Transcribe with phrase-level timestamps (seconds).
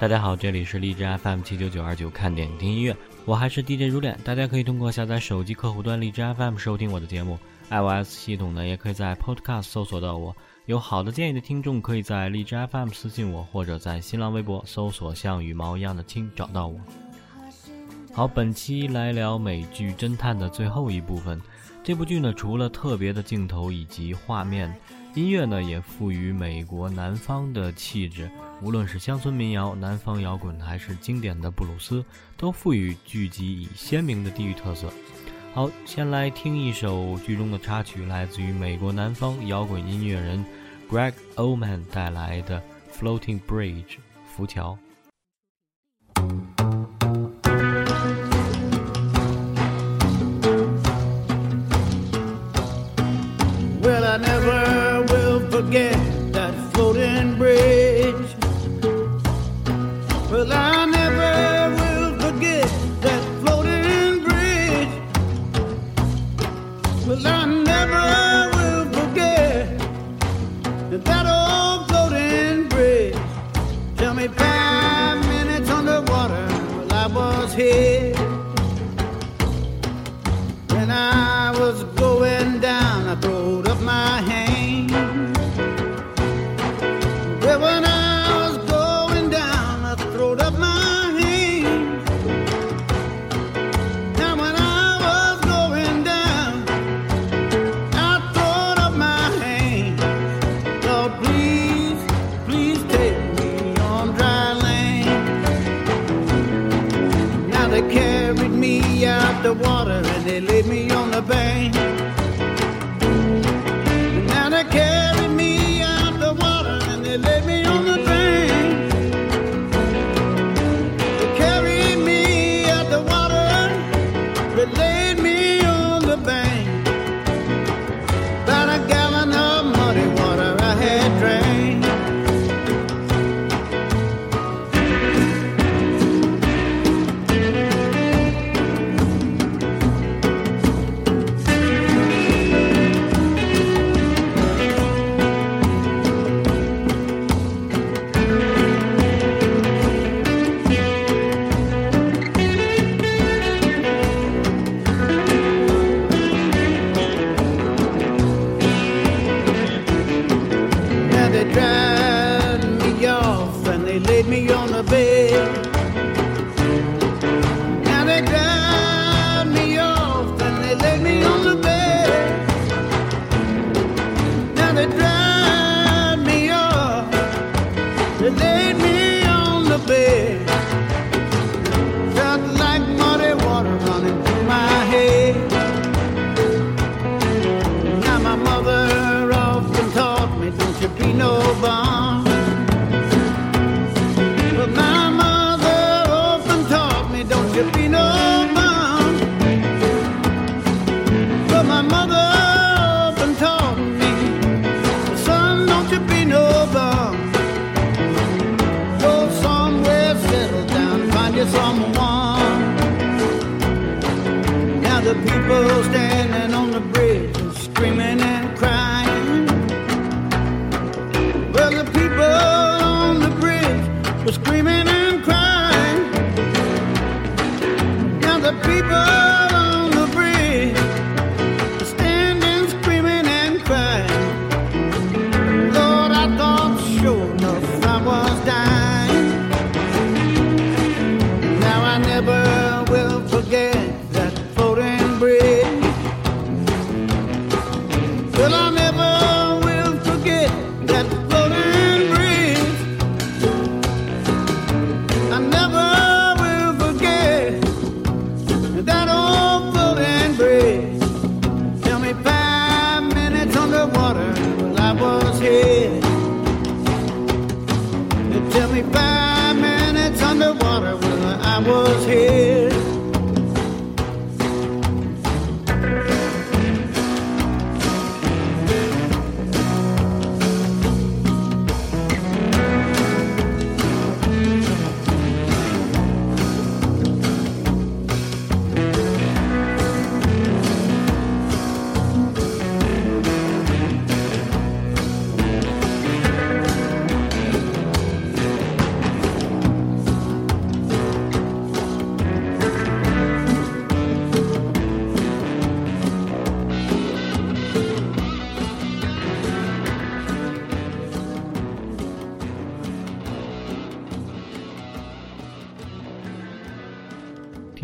[0.00, 4.16] 大家好，这里是荔枝 FM 七九九二九，看点听音乐，我还是 DJ 如恋。
[4.24, 7.36] 大家可以通过下载手机客户端荔枝 FM 收听我的节目
[7.68, 10.36] ，iOS 系统呢也可以在 Podcast 搜索到我。
[10.66, 16.78] 有好的建议的听众，可以在荔枝 FM 私信我，或者在新浪微博搜索“像羽毛一样的青”找到我。
[18.14, 21.40] 好，本期来聊美剧《侦探》的最后一部分。
[21.82, 24.72] 这部剧呢，除了特别的镜头以及画面，
[25.18, 28.30] 音乐呢也赋予美国南方的气质。
[28.62, 32.04] 无论是乡村民谣、南方摇滚，还是经典的布鲁斯，
[32.36, 34.92] 都赋予剧集以鲜明的地域特色。
[35.52, 40.44] 好，先来听一首剧中的插曲，来自于美国南方摇滚音乐人
[40.88, 42.62] Greg Oman 带来的
[42.96, 43.82] 《Floating Bridge》
[44.24, 44.78] 浮桥。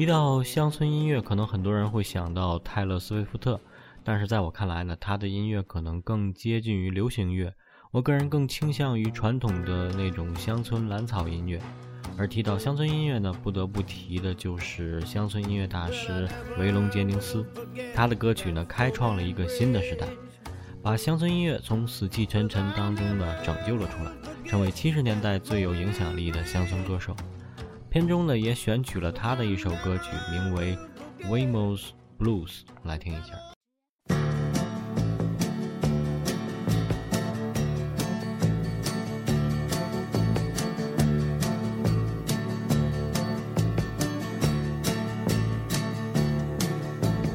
[0.04, 3.58] 提到乡村音乐，可能很多人会想到泰勒·斯威夫特，
[4.04, 7.54] 但是在我看来呢，他的音乐可能更接近于流行乐。
[7.90, 11.58] 我个人更倾向于传统的那种乡村蓝草音乐。
[12.18, 16.28] 而提到乡村音乐呢，不得不提的就是乡村音乐大师
[16.58, 17.42] 维隆·杰宁斯，
[17.94, 20.06] 他的歌曲呢，开创了一个新的时代，
[20.82, 24.12] 把乡村音乐从死气沉沉当中呢拯救了出来，
[24.44, 27.16] 成为七十年代最有影响力的乡村歌手。
[27.94, 30.76] 片中呢也选取了他的一首歌曲，名为
[31.28, 32.48] 《Waymore's Blues》，
[32.82, 33.34] 来听一下。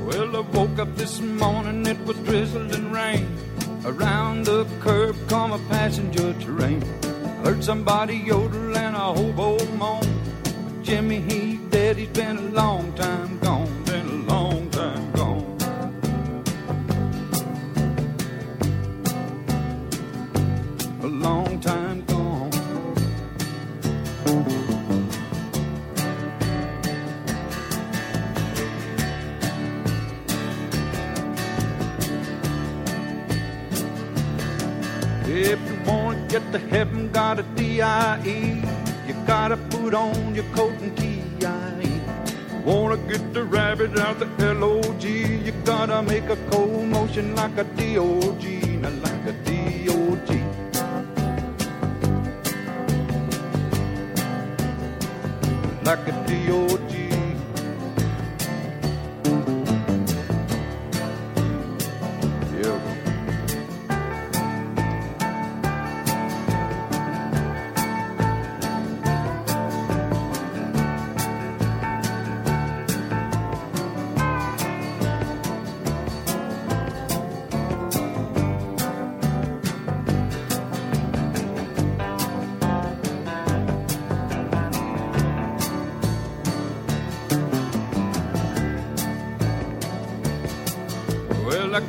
[0.05, 3.27] Well, I woke up this morning, it was drizzling rain.
[3.85, 6.83] Around the curb, come a passenger train.
[7.45, 9.38] Heard somebody yodel, and I hope
[10.89, 13.08] Jimmy, he's dead, he's been a long time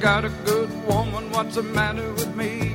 [0.01, 2.71] got a good woman, what's the matter with me?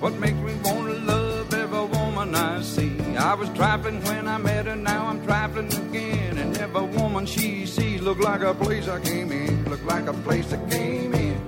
[0.00, 2.96] What makes me wanna love every woman I see?
[3.16, 6.38] I was trifling when I met her, now I'm trifling again.
[6.38, 10.14] And every woman she sees look like a place I came in, look like a
[10.14, 11.38] place I came in.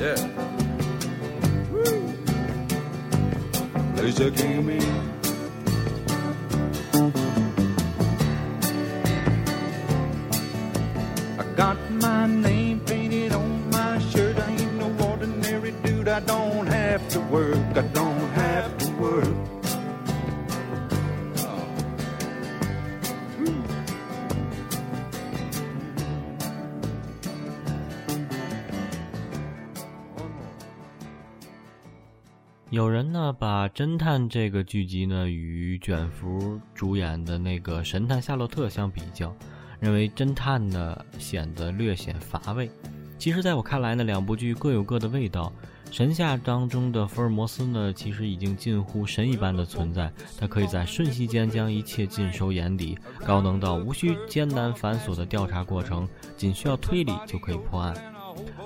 [0.00, 0.16] Yeah.
[1.70, 2.14] Woo.
[3.96, 5.07] Place I came in.
[17.30, 17.56] Work.
[17.74, 18.70] I don't have
[19.00, 19.34] work.
[32.70, 39.34] 有人呢把《侦探》这个剧集呢与卷福主演的那个《神探夏洛特》相比较，
[39.80, 42.70] 认为侦探呢显得略显乏味。
[43.18, 45.52] 其实，在我看来呢，两部剧各有各的味道。
[45.90, 52.96] 神夏当中的福尔摩斯呢，其实已经近乎神一般的存在，他可以在瞬息间将一切尽收眼底，
[53.26, 57.94] 高能到无需艰难繁琐的调查过程，仅需要推理就可以破案。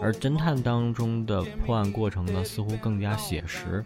[0.03, 3.83] 而侦探当中的破案过程呢，似乎更加写实。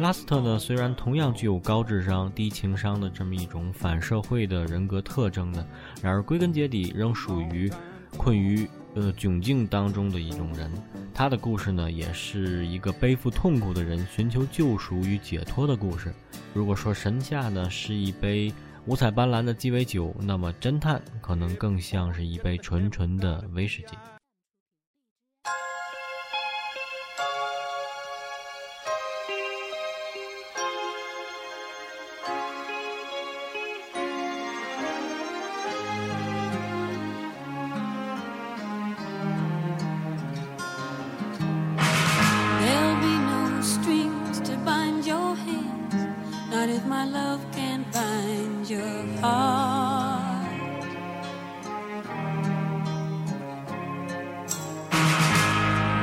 [0.00, 5.64] 拉斯特呢，虽然同样具有高智商、低情商的这么一种反社会的人格特征呢，
[6.02, 7.70] 然而归根结底仍属于
[8.16, 10.70] 困于呃窘境当中的一种人。
[11.14, 16.12] 他的故事呢，也是一个背负痛苦的人寻求救赎与解脱的故事。
[16.54, 18.52] 如果说神夏呢是一杯
[18.86, 24.21] 五彩斑斓的鸡尾酒，那么侦探可能更像是一杯纯纯的威士忌。
[46.66, 50.48] Not if my love can't find your heart.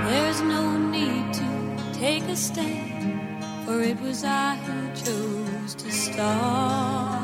[0.08, 1.50] There's no need to
[1.94, 7.19] take a stand, for it was I who chose to start.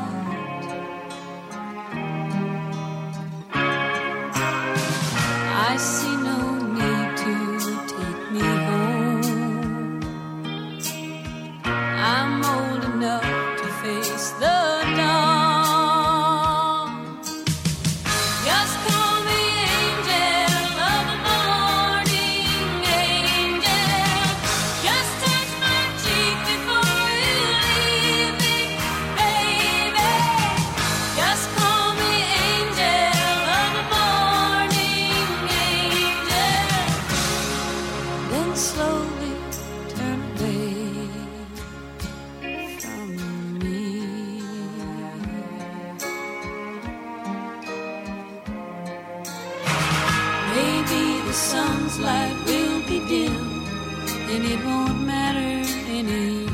[54.52, 55.52] It won't matter
[55.98, 56.46] anyhow.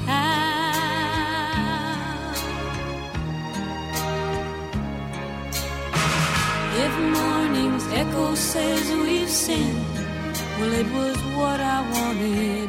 [6.85, 9.97] If morning's echo says we've sinned,
[10.59, 12.62] well, it was what I wanted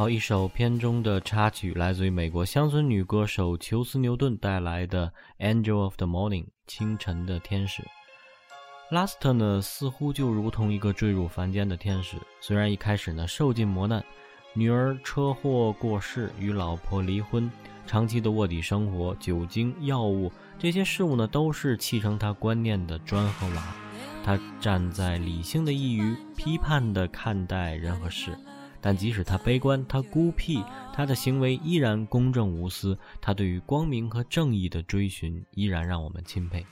[0.00, 5.12] 好，一首片中的插曲来自于美国乡村女歌手裘斯·牛顿带来的
[5.46, 7.82] 《Angel of the Morning》清晨的天使。
[8.90, 14.02] 拉斯特呢，似乎就如同一个坠入凡间的天使，虽然一开始呢受尽磨难，
[14.54, 17.52] 女儿车祸过世，与老婆离婚，
[17.86, 23.62] 长期的卧底生活，酒精、药物这些事物呢，都是砌成他观念的砖和瓦。
[24.24, 28.34] 他站在理性的一隅，批判地看待人和事。
[28.80, 36.64] 但即使他悲观，他孤僻，他的行为依然公正无私，他对于光明和正义的追寻依然让我们钦佩。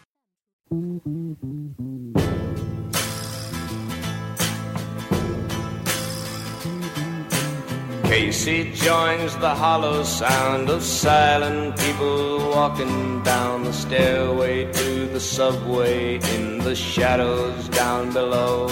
[8.05, 16.15] Casey joins the hollow sound of silent people walking down the stairway to the subway
[16.15, 18.71] in the shadows down below.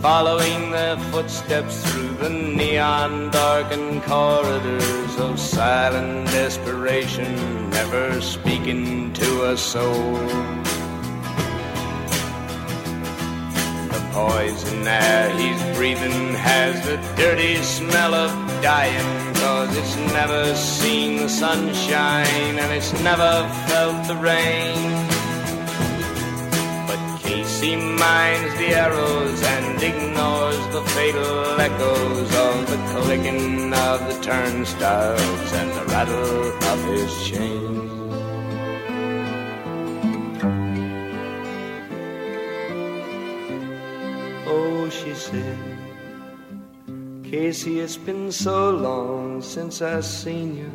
[0.00, 9.58] Following their footsteps through the neon darkened corridors of silent desperation, never speaking to a
[9.58, 10.14] soul.
[13.92, 18.30] The poison air he's breathing has the dirty smell of
[18.62, 19.34] dying.
[19.34, 25.09] Cause it's never seen the sunshine and it's never felt the rain.
[27.60, 35.52] Casey minds the arrows and ignores the fatal echoes of the clicking of the turnstiles
[35.52, 37.92] and the rattle of his chains.
[44.46, 45.58] Oh, she said,
[47.22, 50.72] Casey, it's been so long since I've seen you.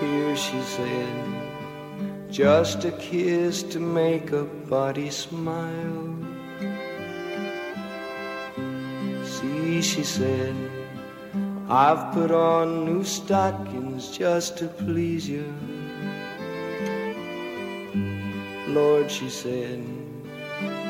[0.00, 1.43] Here, she said,
[2.34, 6.16] just a kiss to make a body smile.
[9.22, 10.56] See, she said,
[11.68, 15.46] I've put on new stockings just to please you.
[18.66, 19.86] Lord, she said,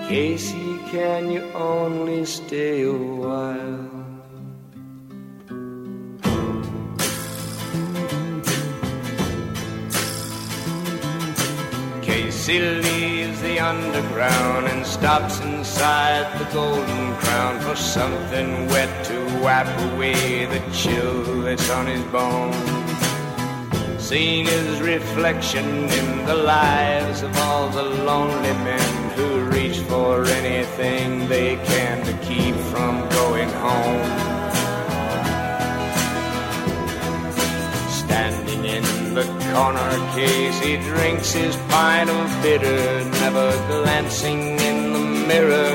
[0.08, 4.03] Casey, can you only stay a while?
[12.46, 19.66] He leaves the underground and stops inside the Golden Crown for something wet to wipe
[19.92, 22.54] away the chill that's on his bones.
[23.98, 31.26] Seen his reflection in the lives of all the lonely men who reach for anything
[31.26, 34.33] they can to keep from going home.
[39.54, 45.70] Corner case, he drinks his pint of bitter, never glancing in the mirror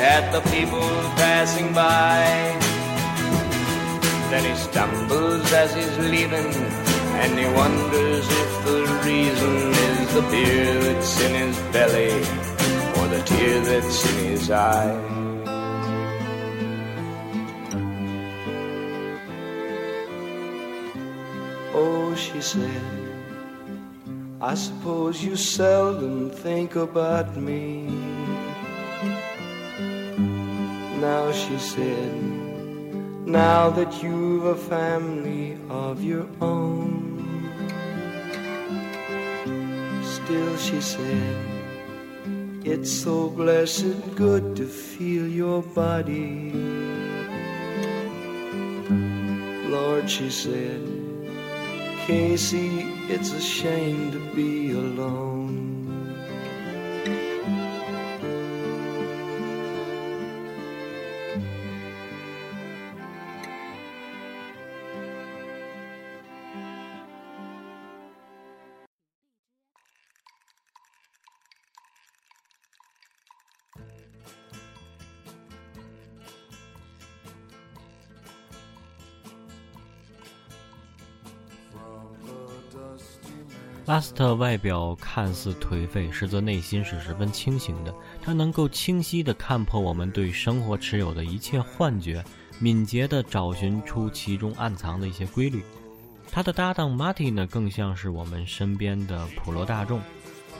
[0.00, 0.88] at the people
[1.20, 2.24] passing by.
[4.30, 6.54] Then he stumbles as he's leaving,
[7.22, 9.56] and he wonders if the reason
[9.88, 12.14] is the beer that's in his belly
[12.96, 15.18] or the tear that's in his eye.
[21.74, 23.07] Oh, she said,
[24.40, 27.86] I suppose you seldom think about me.
[31.00, 32.14] Now she said,
[33.26, 37.18] now that you've a family of your own.
[40.04, 41.36] Still, she said,
[42.64, 46.52] it's so blessed good to feel your body.
[49.68, 50.80] Lord, she said,
[52.06, 55.27] Casey, it's a shame to be alone.
[84.18, 87.94] 他的外表看似颓废，实则内心是十分清醒的。
[88.20, 92.24] 他能够清晰地看破我们对生活持有的一切幻觉，
[92.58, 95.62] 敏捷地找寻出其中暗藏的一些规律。
[96.32, 100.00] 他的搭档 Marty 呢，更像是我们身边的普罗大众，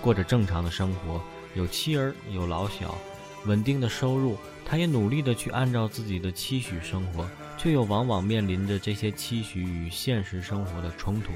[0.00, 1.20] 过着正常的生活，
[1.56, 2.96] 有妻儿，有老小，
[3.44, 4.36] 稳定的收入。
[4.64, 11.32] 他也努力地去按照自己的期许生活，却又往往面临着这些期许与现实生活的冲突。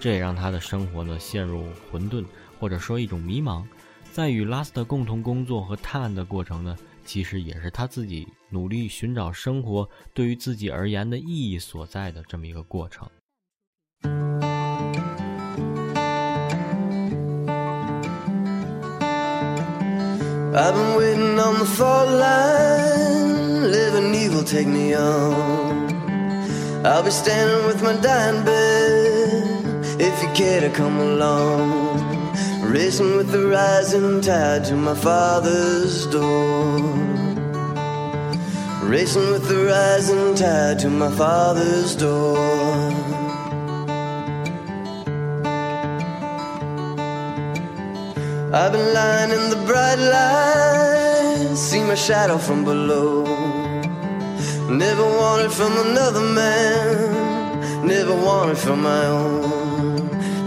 [0.00, 2.24] 这也让他的生活呢陷入混沌，
[2.58, 3.62] 或者说一种迷茫。
[4.10, 13.06] 在与拉斯特共同工作和探案的过程呢，其实也是他自己努力寻找生活对于自己而言的意义所在的这么一个过程。
[20.52, 25.88] I've been waiting on the fault line, living evil take me on.
[26.84, 28.89] I'll be standing with my dying bed
[30.00, 32.10] if you care to come along.
[32.62, 36.80] Racing with the rising tide to my father's door.
[38.82, 42.38] Racing with the rising tide to my father's door.
[48.52, 53.24] I've been lying in the bright light, see my shadow from below.
[54.68, 59.49] Never wanted from another man, never wanted from my own.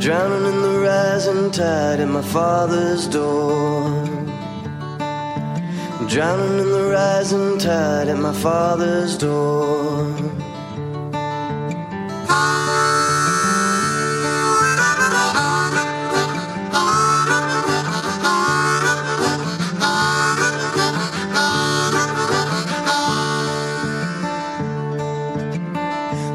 [0.04, 4.06] Drowning in the rising tide at my father's door.
[6.10, 10.14] Drowning in the rising tide at my father's door.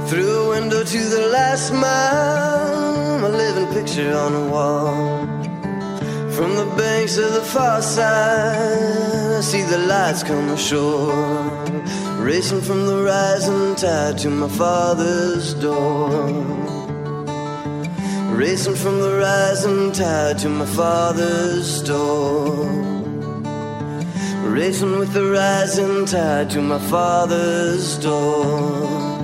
[0.08, 2.17] Through a window to the last mile,
[3.98, 5.26] picture on the wall.
[6.30, 11.12] From the banks of the far side, I see the lights come ashore.
[12.18, 16.10] Racing from the rising tide to my father's door.
[18.36, 22.66] Racing from the rising tide to my father's door.
[24.44, 29.17] Racing with the rising tide to my father's door.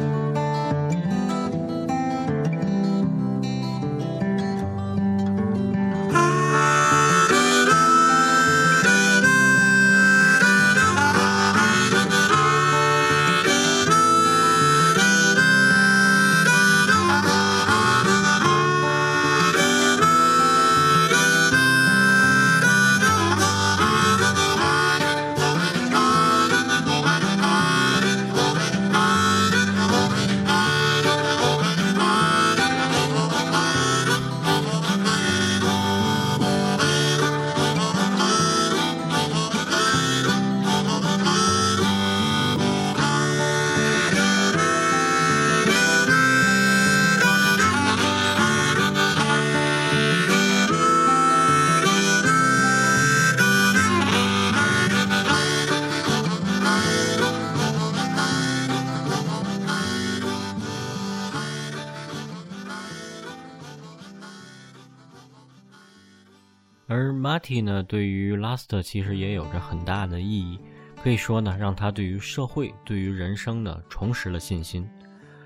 [67.44, 70.58] T 呢，对于 Last 其实也有着很大的意义，
[71.02, 74.88] 可以说呢，让他对于社会、对于人生呢，重拾了信心。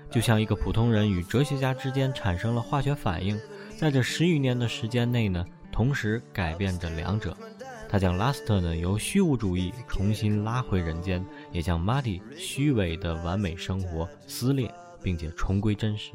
[0.09, 3.37] 就像一个普通人与哲学家之间产生了化学反应，
[3.77, 7.35] 在这十余年的时间内呢，同时改变着两者。
[7.89, 16.13] 他将 Last 呢由虚无主义重新拉回人间，也将 Marty 虚伪的完美生活撕裂，并且重归真实。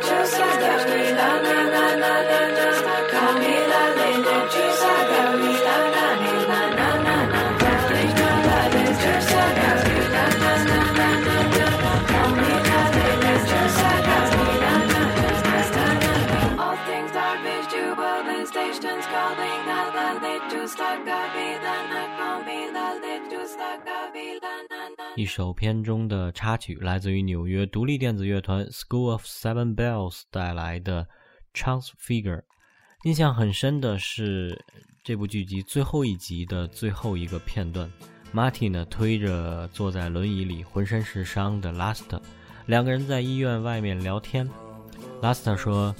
[0.00, 0.55] just like
[25.16, 31.08] 一首片中的插曲来自于纽约独立电子乐团 School of Seven Bells 带来的
[31.54, 32.42] Chance Figure。
[33.04, 34.62] 印象很深的是
[35.02, 37.90] 这部剧集最后一集的最后一个片段
[38.34, 42.20] ，Marty 呢推着坐在轮椅里浑身是伤的 Last，
[42.66, 44.46] 两个人在医院外面聊天。
[45.22, 45.94] Last 说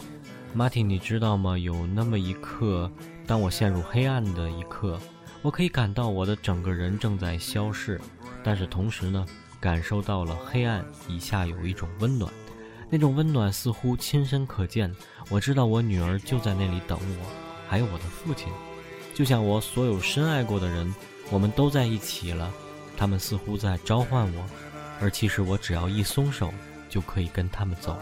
[0.54, 1.58] ：“Marty，你知道吗？
[1.58, 2.90] 有那么一刻，
[3.26, 5.00] 当我陷入黑暗的一刻，
[5.46, 8.00] 我可以感到我的整个人正在消逝。”
[8.42, 9.24] 但是同时呢，
[9.60, 12.32] 感受到了黑暗以下有一种温暖，
[12.90, 14.92] 那种温暖似乎亲身可见。
[15.30, 17.26] 我知道我女儿就在那里等我，
[17.68, 18.48] 还有我的父亲，
[19.14, 20.92] 就像我所有深爱过的人，
[21.30, 22.52] 我们都在一起了。
[22.96, 24.44] 他们似乎在召唤我，
[25.00, 26.52] 而其实我只要一松手，
[26.88, 27.96] 就可以跟他们走。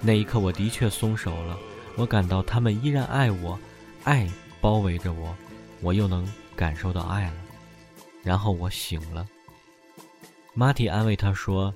[0.00, 1.58] 那一刻，我的确松手了。
[1.96, 3.58] 我感到他们依然爱我，
[4.04, 4.30] 爱
[4.60, 5.34] 包围着我，
[5.80, 7.34] 我又能感受到爱了。
[8.22, 9.26] 然后我醒了。
[10.54, 11.72] 马蒂安慰他说：“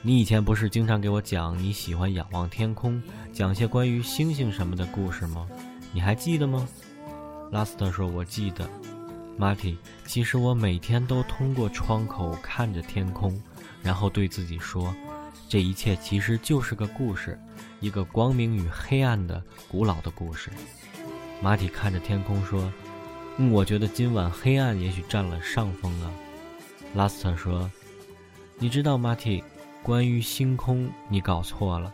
[0.00, 5.48] 你以前不是经常给我讲你喜欢仰望天空，讲些关于星星什么的故事吗？
[5.92, 6.66] 你还记得吗？”
[7.52, 8.68] 拉斯特说：“我记得。”
[9.36, 13.36] 马蒂，其实我每天都通过窗口看着天空，
[13.82, 14.94] 然后对自己说
[15.48, 17.36] ：“这一切其实就是个故事，
[17.80, 20.50] 一个光明与黑暗的古老的故事。”
[21.42, 22.72] 马蒂看着天空说
[23.38, 26.12] ：“嗯，我觉得今晚黑暗也许占了上风啊。”
[26.94, 27.70] 拉斯特说。
[28.56, 29.42] 你知道，马蒂，
[29.82, 31.92] 关于星空，你搞错了。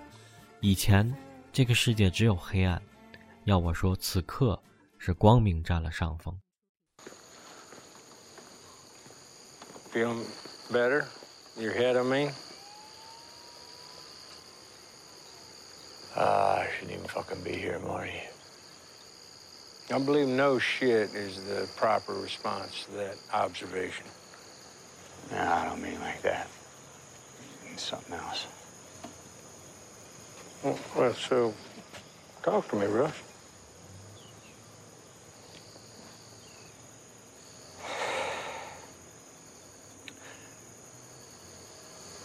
[0.61, 1.17] 以前，
[1.51, 2.81] 这个世界只有黑暗。
[3.45, 4.63] 要我说，此刻
[4.99, 6.39] 是光明占了上风。
[9.91, 10.23] Feeling
[10.71, 11.07] better?
[11.57, 12.31] Your head, I mean?
[16.15, 18.21] Uh, I shouldn't even fucking be here, Marty.
[19.93, 24.07] I believe no shit is the proper response to that observation.
[25.33, 26.47] No, I don't mean like that.
[27.73, 28.47] It's something else.
[30.63, 31.55] Well, well, so
[32.43, 33.15] talk to me, Rust.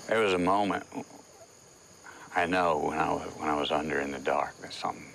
[0.07, 0.85] There was a moment
[2.35, 5.14] I know when I was, when I was under in the dark that something,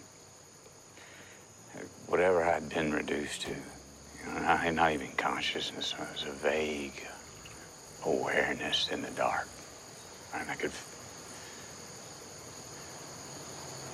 [2.10, 7.06] whatever I'd been reduced to, you know, not, not even consciousness, it was a vague
[8.04, 9.46] awareness in the dark.
[10.34, 10.72] And I could,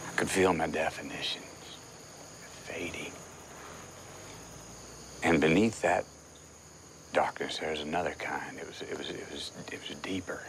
[0.09, 1.45] I could feel my definitions
[2.65, 3.13] fading.
[5.23, 6.07] And beneath that
[7.13, 8.59] darkness, there was another kind.
[8.59, 10.43] It was, it was, it was, it was deeper,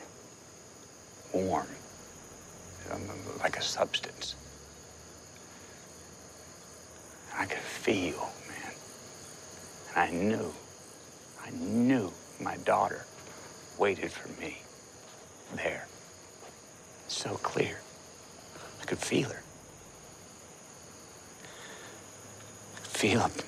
[1.33, 1.67] warm,
[2.93, 3.01] um,
[3.39, 4.35] like a substance.
[7.37, 8.73] I could feel, man.
[9.95, 10.53] And I knew,
[11.41, 13.05] I knew my daughter
[13.77, 14.57] waited for me
[15.55, 15.87] there.
[17.07, 17.77] So clear.
[18.81, 19.41] I could feel her.
[22.75, 23.45] I could feel it.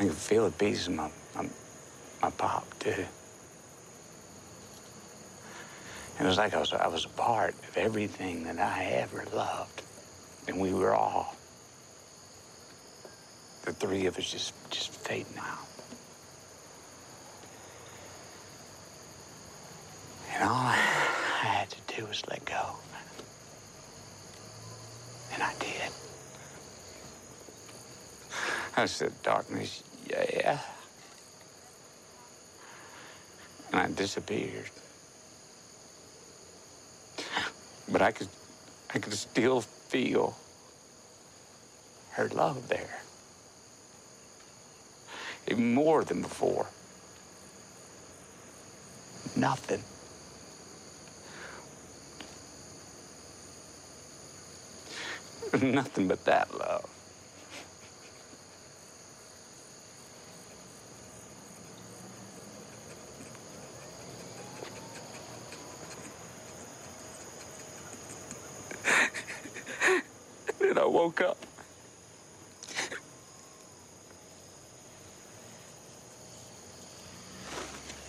[0.00, 1.48] I could feel a piece of my, my,
[2.22, 3.04] my pop, too.
[6.18, 9.82] It was like I was, I was a part of everything that I ever loved.
[10.48, 11.35] And we were all,
[13.66, 15.58] the three of us just, just fading out.
[20.32, 20.76] And all I
[21.42, 22.76] had to do was let go.
[25.34, 25.90] And I did.
[28.76, 30.60] I said, darkness, yeah.
[33.72, 34.70] And I disappeared.
[37.90, 38.28] But I could
[38.94, 40.36] I could still feel
[42.12, 43.00] her love there.
[45.48, 46.66] Even more than before.
[49.36, 49.82] Nothing.
[55.72, 56.88] Nothing but that love.
[70.58, 71.38] then I woke up.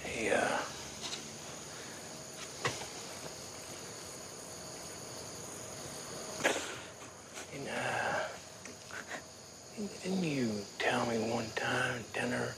[0.03, 0.59] Hey, uh,
[7.53, 8.19] and, uh,
[10.03, 12.55] didn't you tell me one time at dinner,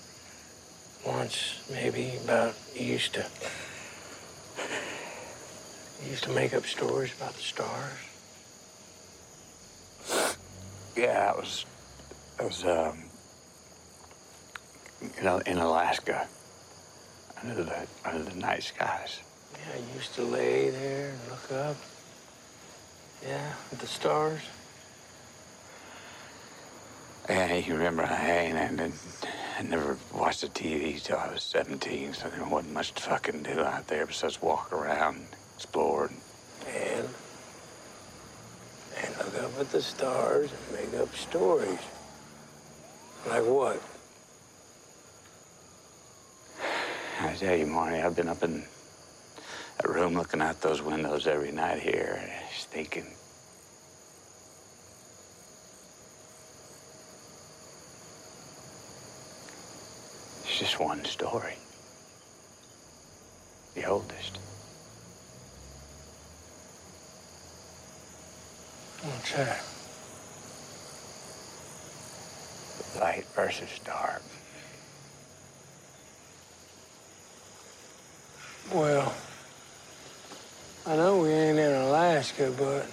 [1.06, 3.26] once maybe, about you used to,
[6.04, 8.00] you used to make up stories about the stars?
[10.96, 11.66] Yeah, that was
[12.38, 13.04] that was um
[15.02, 16.28] you know in Alaska
[17.42, 19.20] under the under the night skies.
[19.54, 21.78] Yeah, I used to lay there and look up.
[23.26, 24.42] Yeah, at the stars.
[27.30, 28.92] Yeah, you remember I and I,
[29.60, 33.44] I never watched the TV till I was 17, so there wasn't much to fucking
[33.44, 36.06] do out there besides walk around, explore.
[36.06, 36.29] And, And and
[39.26, 41.80] look up at the stars and make up stories.
[43.28, 43.82] Like what?
[47.22, 48.64] I tell you, Marty, I've been up in
[49.78, 52.22] that room looking out those windows every night here,
[52.54, 53.06] just thinking.
[60.44, 61.56] It's just one story.
[63.76, 64.40] The oldest.
[69.36, 69.64] That?
[73.00, 74.22] Light versus dark.
[78.74, 79.14] Well,
[80.86, 82.86] I know we ain't in Alaska, but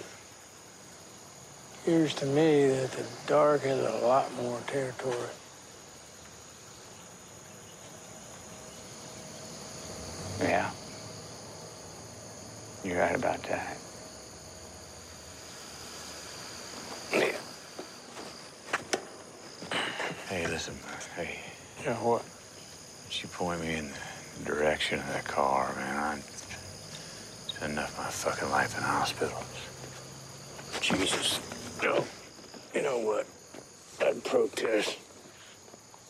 [1.87, 5.15] appears to me that the dark has a lot more territory.
[10.41, 10.69] Yeah.
[12.83, 13.77] You're right about that.
[17.13, 17.31] Yeah.
[20.29, 20.73] Hey, listen,
[21.15, 21.39] hey,
[21.85, 22.21] Yeah, what?
[22.21, 23.89] would you point me in
[24.37, 25.97] the direction of that car, man?
[25.97, 26.19] I
[27.49, 29.45] spent enough of my fucking life in hospitals.
[30.81, 31.39] Jesus.
[31.81, 32.03] No.
[32.75, 33.25] You know what?
[34.01, 34.97] I'd protest.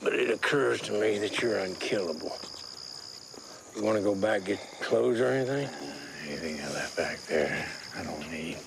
[0.02, 2.36] But it occurs to me that you're unkillable.
[3.76, 5.70] You want to go back get clothes or anything?
[6.28, 8.58] Anything I left back there, I don't need.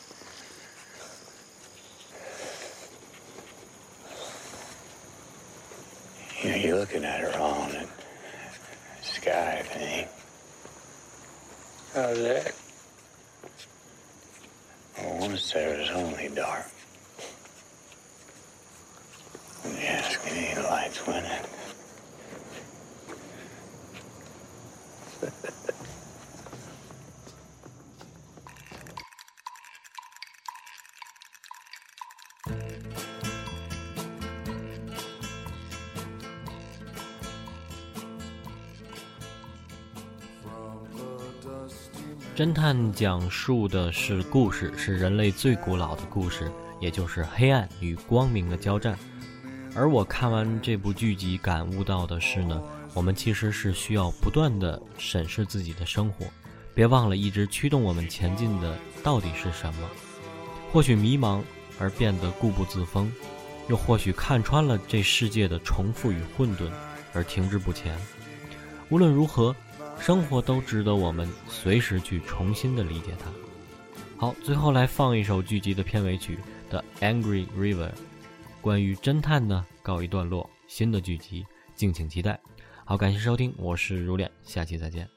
[6.43, 7.87] You know, you're looking at her on the
[9.03, 10.09] sky thing.
[11.93, 12.55] How's that?
[14.97, 16.70] Well, once there was only dark.
[42.41, 46.51] 侦探讲述的是故事，是人类最古老的故事，
[46.81, 48.99] 也就是黑暗与光明的交战。
[49.77, 52.59] 而我看完这部剧集，感悟到的是呢，
[52.95, 56.25] 我们其实是需要不断的审视自己的生活，
[56.73, 58.75] 别忘了一直驱动我们前进的
[59.05, 59.91] 到底是什么。
[60.73, 61.43] 或许迷茫
[61.79, 63.13] 而变得固步自封，
[63.69, 66.71] 又或许看穿了这世界的重复与混沌
[67.13, 67.95] 而停滞不前。
[68.89, 69.55] 无论如何，
[70.01, 73.31] 生活都值得我们随时去重新的理解它。
[74.17, 76.39] 好，最后来放一首剧集的片尾曲
[76.71, 77.89] 《The Angry River》，
[78.63, 81.45] 关于侦探呢告一段落，新的剧集
[81.75, 82.41] 敬请期待。
[82.85, 85.09] 好，感谢收听，我是如恋，下期再见。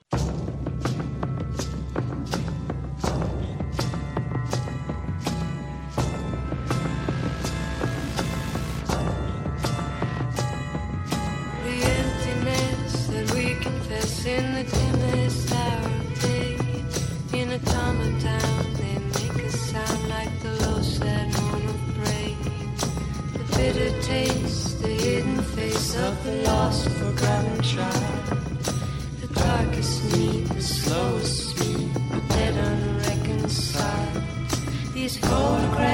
[35.14, 35.93] These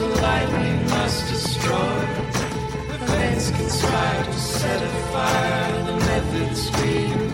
[0.00, 2.00] the lightning must destroy.
[2.88, 7.29] The fence conspire to set afire the methods we.